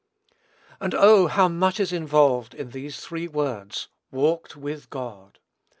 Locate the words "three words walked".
3.01-4.55